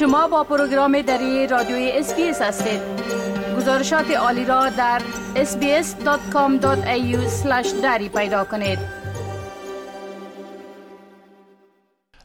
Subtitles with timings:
[0.00, 2.80] شما با پروگرام دری رادیوی SBS هستید.
[3.56, 5.02] گزارشات عالی را در
[5.34, 6.66] sbs.com.au
[7.82, 8.78] دری پیدا کنید.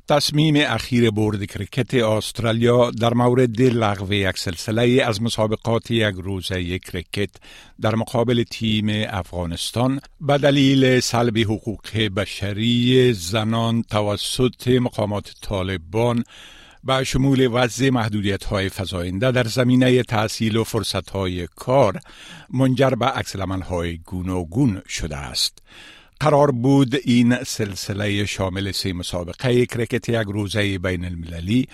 [0.09, 7.29] تصمیم اخیر بورد کرکت استرالیا در مورد لغو یک سلسله از مسابقات یک روزه کرکت
[7.82, 16.23] در مقابل تیم افغانستان به دلیل سلب حقوق بشری زنان توسط مقامات طالبان
[16.86, 22.00] به شمول وضع محدودیت های فزاینده در زمینه تحصیل و فرصت های کار
[22.50, 25.60] منجر به عکس های گوناگون شده است.
[26.20, 31.68] قرار بود این سلسله شامل سه مسابقه کرکت یک روزه بین المللی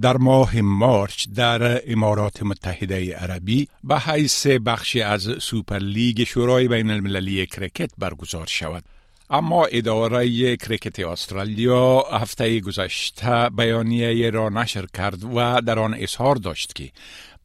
[0.00, 6.90] در ماه مارچ در امارات متحده عربی به حیث بخشی از سوپر لیگ شورای بین
[6.90, 8.84] المللی کرکت برگزار شود.
[9.34, 16.74] اما اداره کرکت استرالیا هفته گذشته بیانیه را نشر کرد و در آن اظهار داشت
[16.74, 16.90] که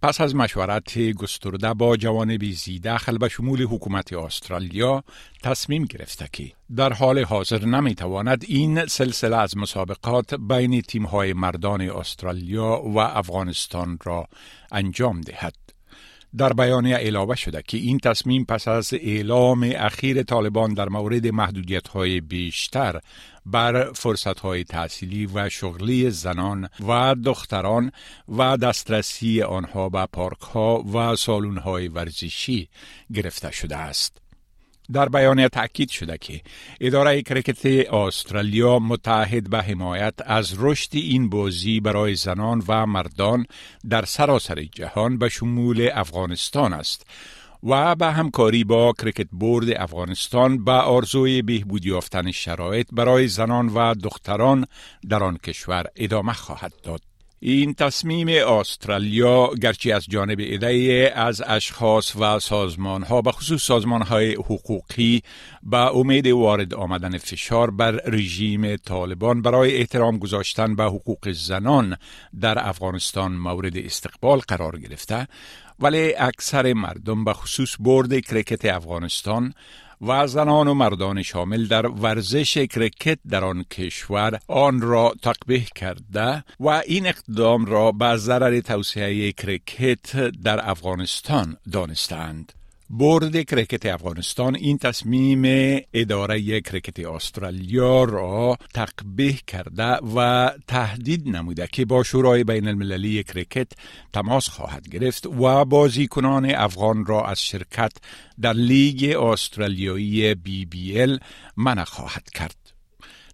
[0.02, 5.03] پس از مشورت گسترده با جوانب زی داخل به شمول حکومت استرالیا
[5.44, 12.81] تصمیم گرفته که در حال حاضر نمی‌تواند این سلسله از مسابقات بین تیم‌های مردان استرالیا
[12.86, 14.27] و افغانستان را
[14.71, 15.78] انجام دهد.
[16.38, 21.88] در بیانیه علاوه شده که این تصمیم پس از اعلام اخیر طالبان در مورد محدودیت
[21.88, 22.99] های بیشتر
[23.45, 27.91] بر فرصت های تحصیلی و شغلی زنان و دختران
[28.38, 32.69] و دسترسی آنها به پارک ها و سالون های ورزشی
[33.14, 34.28] گرفته شده است.
[34.94, 36.42] در بیانیه تاکید شده که
[36.82, 43.45] اداره کرکت استرالیا متحد به حمایت از رشد این بازی برای زنان و مردان
[43.90, 47.06] در سراسر جهان به شمول افغانستان است
[47.64, 53.94] و به همکاری با کرکت برد افغانستان به آرزوی بهبود یافتن شرایط برای زنان و
[53.94, 54.66] دختران
[55.10, 57.08] در آن کشور ادامه خواهد داد.
[57.42, 63.64] این تصمیم استرالیا گرچه از جانب عده ای از اشخاص و سازمان ها به خصوص
[63.64, 65.23] سازمان های حقوقی
[65.64, 71.98] به امید وارد آمدن فشار بر رژیم طالبان برای احترام گذاشتن به حقوق زنان
[72.42, 75.28] در افغانستان مورد استقبال قرار گرفته
[75.80, 79.54] ولی اکثر مردم به خصوص بورد کرکت افغانستان
[80.02, 86.44] و زنان و مردان شامل در ورزش کرکت در آن کشور آن را تقبیح کرده
[86.60, 92.58] و این اقدام را به ضرر توسعه کرکت در افغانستان دانستند.
[92.89, 95.44] بورد کرکت افغانستان این تصمیم
[95.94, 103.67] اداره کرکت استرالیا را تقبیح کرده و تهدید نموده که با شورای بین المللی کرکت
[104.14, 107.92] تماس خواهد گرفت و بازیکنان افغان را از شرکت
[108.42, 111.20] در لیگ استرالیایی BBL
[111.58, 112.79] منع خواهد کرد.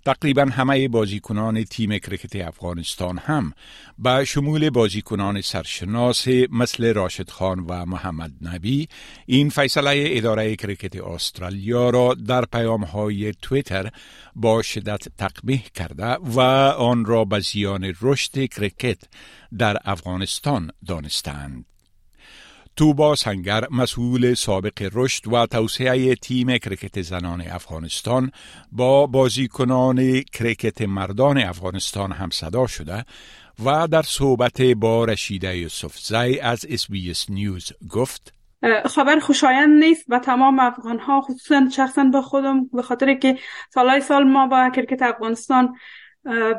[0.06, 3.54] تقریبا همه بازیکنان تیم کرکت افغانستان هم
[4.00, 8.88] به شمول بازیکنان سرشناس مثل راشد خان و محمد نبی
[9.26, 13.90] این فیصله اداره کرکت استرالیا را در پیام های تویتر
[14.36, 16.40] با شدت تقبیح کرده و
[16.80, 19.00] آن را به زیان رشد کرکت
[19.58, 21.75] در افغانستان دانستند.
[22.78, 28.32] طوبا سنگر مسئول سابق رشد و توسعه تیم کرکت زنان افغانستان
[28.72, 33.06] با بازیکنان کرکت مردان افغانستان هم صدا شده
[33.66, 38.34] و در صحبت با رشیده یوسفزی از SBS News گفت
[38.86, 43.38] خبر خوشایند نیست و تمام افغان ها خصوصا شخصا به خودم به خاطر که
[43.74, 45.76] سالهای سال ما با کرکت افغانستان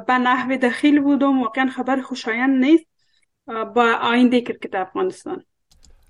[0.07, 2.87] به نحو دخیل بودم واقعا خبر خوشایند نیست
[3.47, 5.45] با آینده کرکت افغانستان.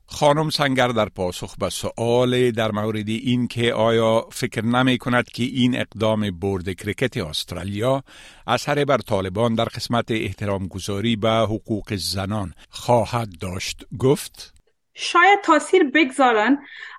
[0.09, 5.43] خانم سنگر در پاسخ به سؤال در مورد این که آیا فکر نمی کند که
[5.43, 8.03] این اقدام بورد کرکت استرالیا
[8.47, 14.55] اثر بر طالبان در قسمت احترام گذاری به حقوق زنان خواهد داشت؟ گفت.
[14.95, 16.59] شاید تاثیر بگذارن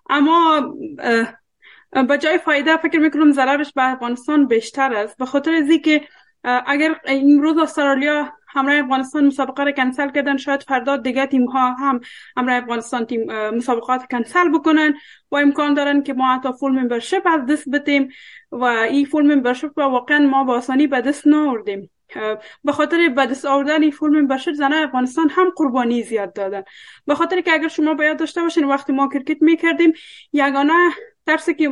[0.10, 0.74] اما
[2.08, 5.18] به جای فایده فکر می‌کنم ضررش به افغانستان بیشتر است.
[5.18, 6.02] به خاطر از که
[6.44, 12.00] اگر امروز استرالیا همراه افغانستان مسابقه را کنسل کردن شاید فردا دیگه تیم ها هم
[12.38, 14.94] همراه افغانستان تیم مسابقات کنسل بکنن
[15.32, 18.10] و امکان دارن که ما حتی فول ممبرشپ از دست بتیم
[18.52, 21.90] و این فول ممبرشپ واقعا ما با آسانی به دست ناوردیم
[22.64, 26.64] به خاطر به دست آوردن این فول ممبرشپ زنای افغانستان هم قربانی زیاد دادن
[27.06, 29.94] به خاطر که اگر شما یاد داشته باشین وقتی ما کرکت می‌کردیم
[30.34, 30.92] یگانه
[31.28, 31.72] ترسی که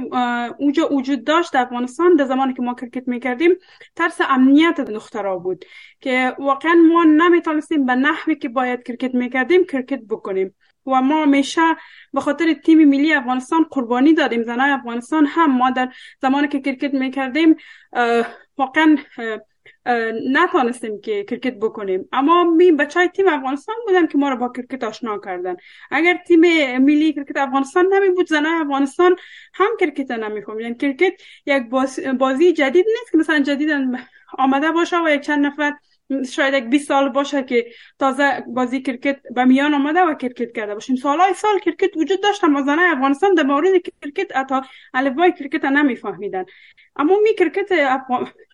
[0.59, 3.51] اونجا وجود داشت در افغانستان در زمانی که ما کرکت می‌کردیم
[3.95, 5.65] ترس امنیت دخترها بود
[6.01, 10.55] که واقعا ما نمی‌تونستیم به نحوی که باید کرکت می‌کردیم کرکت بکنیم.
[10.87, 11.61] و ما همیشه
[12.13, 14.43] به خاطر تیم ملی افغانستان قربانی دادیم.
[14.43, 15.89] زنای افغانستان هم ما در
[16.21, 17.55] زمانی که کرکت می‌کردیم
[18.57, 18.97] واقعا
[20.31, 22.09] نتانستیم که کرکت بکنیم.
[22.11, 25.55] اما همی بچه های تیم افغانستان بودن که ما رو با کرکت آشنا کردن.
[25.91, 26.39] اگر تیم
[26.77, 29.15] ملی کرکت افغانستان نمی بود زنای افغانستان
[29.53, 31.13] هم کرکت نمی‌کردن کرکت
[31.45, 31.63] یک
[32.19, 33.69] بازی جدید نیست که مثلا جدید
[34.37, 35.73] آمده باشه و یک چند نفر
[36.29, 37.65] شاید یک 20 سال باشه که
[37.99, 40.95] تازه بازی کرکت به میان آمده و کرکت کرده باشیم.
[40.95, 43.67] سالهای سال کرکت وجود داشت اما زنای افغانستان در مورد
[44.01, 44.55] کرکت حتی
[44.93, 46.45] الفبای کرکت نمیفهمیدن.
[46.95, 47.69] اما همی کرکت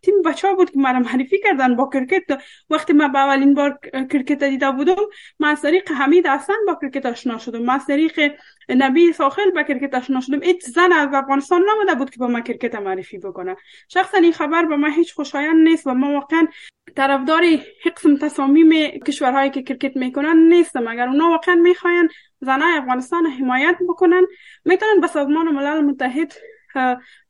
[0.03, 2.23] تیم بچه ها بود که مرا معرفی کردن با کرکت
[2.69, 3.79] وقتی من به اولین بار
[4.11, 4.95] کرکت دیده بودم
[5.39, 8.33] من از طریق حمید حسن با کرکت آشنا شدم من از طریق
[8.69, 12.41] نبی عیساخیل با کرکت آشنا شدم هیچ زن از افغانستان نیامده بود که با من
[12.41, 13.55] کرکت معرفی بکنه
[13.89, 16.47] شخصا این خبر به من هیچ خوشایند نیست و ما واقعا
[16.95, 17.43] طرفدار
[17.85, 22.09] قسم تصامیم کشورهایی که کرکت می‌کنن نیستم اگر اونا واقعا می‌خواین
[22.41, 24.27] زنای افغانستان حمایت بکنن
[24.65, 26.33] می‌تونن به سازمان ملل متحد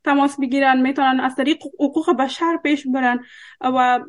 [0.04, 3.24] تماس بگیرن می‌تونن از طریق حقوق بشر پیش برن
[3.60, 4.00] و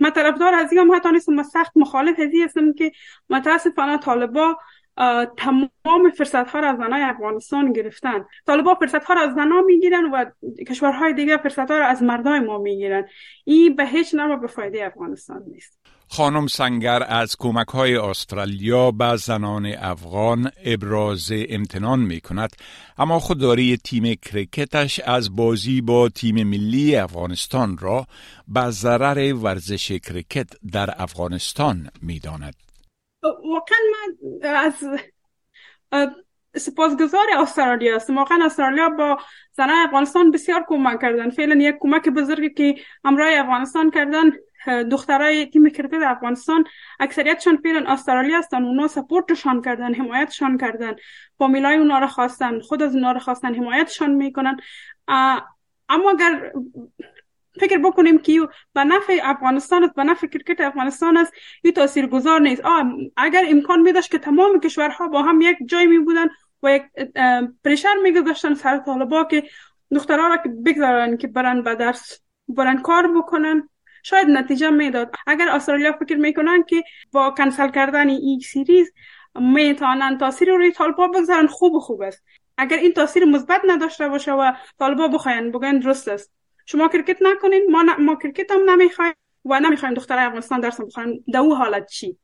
[0.00, 2.92] ما طرفدار از هم حتی نیستم سخت مخالف هزی هستم که
[3.30, 4.58] متاسفانه طالبا
[5.36, 8.24] تمام فرصت ها را از زنای افغانستان گرفتن.
[8.46, 10.24] طالبا فرصت ها را از زنها می‌گیرن و
[10.68, 13.08] کشورهای دیگه فرصت ها را از مردای ما می‌گیرن.
[13.44, 15.97] این به هیچ نوع به فایده افغانستان نیست.
[16.10, 22.56] خانم سنگر از کمک های استرالیا به زنان افغان ابراز امتنان می کند
[22.98, 28.06] اما خودداری تیم کرکتش از بازی با تیم ملی افغانستان را
[28.48, 32.54] به ضرر ورزش کرکت در افغانستان می داند.
[33.22, 34.74] واقعا من از
[36.56, 39.18] سپاسگزار استرالیا است واقعا استرالیا با
[39.52, 41.30] زنان افغانستان بسیار کمک کردن.
[41.30, 44.30] فعلا یک کمک بزرگی که همراه افغانستان کردن
[44.68, 46.64] دخترای تیم کرکت افغانستان
[47.00, 50.94] اکثریتشان فعلا استرالیا هستن اونا سپورتشان کردن حمایتشان کردن.
[51.38, 54.60] فامیلای اونا رو خواستن خود از اونا رو خواستن حمایتشان می‌کنن.
[55.88, 56.52] اما اگر
[57.60, 61.32] فکر بکنیم که به نفع افغانستان است به نفع کرکت افغانستان است
[61.62, 62.62] این تاثیر گذار نیست
[63.16, 66.26] اگر امکان می داشت که تمام کشورها با هم یک جای می بودن
[66.62, 66.82] و یک
[67.64, 69.42] pressure می گذاشتن سر طالبا که
[69.90, 73.68] دخترها را که بگذارن که برن به درس برن کار بکنن.
[74.08, 75.14] شاید نتیجه می‌داد.
[75.26, 78.92] اگر استرالیا فکر می‌کنن که با کنسل کردن این series
[79.34, 82.24] می‌تونن تاثیر روی طالبا بگذارن خوب خوب است.
[82.56, 86.32] اگر این تاثیر مثبت نداشته باشه و طالبا بخواین بگن درست است.
[86.66, 89.14] شما کرکت نکنین ما, ما کرکت هم نمی‌خوایم
[89.44, 92.18] و نمی‌خوایم دختر افغانستان درس بخونن در او حالت چی؟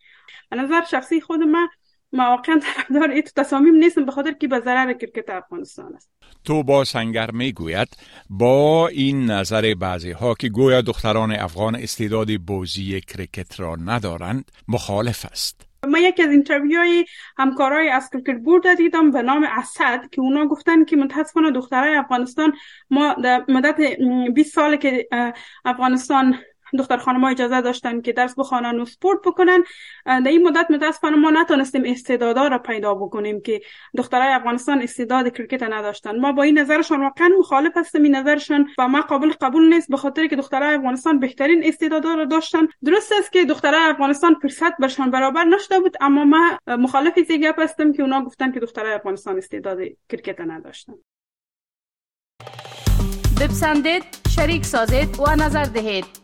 [0.51, 1.69] به نظر شخصی خود من
[2.15, 6.11] ما واقعا طرفدار این تصامیم نیستم به خاطر که به ضرر کرکت افغانستان است.
[6.45, 7.89] طوبا سنگر می‌گوید
[8.31, 15.25] با این نظر بعضی ها که گویا دختران افغان استعداد بازی کرکت را ندارند مخالف
[15.25, 15.67] است.
[15.89, 17.05] ما یکی از interview های
[17.37, 22.53] همکارای از cricket board دیدم به نام اسد که اونا گفتن که متاسفانه دخترای افغانستان
[22.91, 23.77] ما در مدت
[24.35, 25.09] 20 سال که
[25.65, 26.39] افغانستان
[26.79, 29.65] دختر خانم اجازه داشتن که درس بخوانن و سپورت بکنن.
[30.07, 33.61] در این مدت متاسفانه ما نتونستیم استعدادا را پیدا بکنیم که
[33.97, 36.21] دخترای افغانستان استعداد کرکت نداشتن.
[36.21, 39.97] ما با این نظرشان واقعا مخالف هستم این نظرشان و ما قابل قبول نیست به
[39.97, 42.69] خاطر که دخترای افغانستان بهترین استعدادا را داشتن.
[42.85, 47.61] درست است که دخترای افغانستان فرصت برشان برابر نشده بود اما ما مخالف این گپ
[47.61, 49.79] هستم که اونا گفتن که دخترای افغانستان استعداد
[50.09, 50.95] کرکت نداشتن.
[53.41, 54.05] بپسندید
[54.37, 56.24] شریک سازید و نظر دهید.